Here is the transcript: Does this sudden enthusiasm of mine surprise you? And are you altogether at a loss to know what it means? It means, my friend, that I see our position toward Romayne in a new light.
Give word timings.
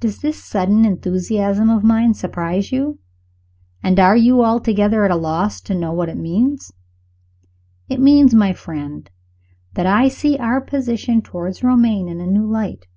Does 0.00 0.18
this 0.18 0.42
sudden 0.42 0.84
enthusiasm 0.84 1.70
of 1.70 1.84
mine 1.84 2.12
surprise 2.14 2.72
you? 2.72 2.98
And 3.84 4.00
are 4.00 4.16
you 4.16 4.42
altogether 4.44 5.04
at 5.04 5.12
a 5.12 5.14
loss 5.14 5.60
to 5.60 5.76
know 5.76 5.92
what 5.92 6.08
it 6.08 6.16
means? 6.16 6.72
It 7.88 8.00
means, 8.00 8.34
my 8.34 8.52
friend, 8.52 9.08
that 9.74 9.86
I 9.86 10.08
see 10.08 10.36
our 10.38 10.60
position 10.60 11.22
toward 11.22 11.62
Romayne 11.62 12.08
in 12.08 12.20
a 12.20 12.26
new 12.26 12.44
light. 12.50 12.88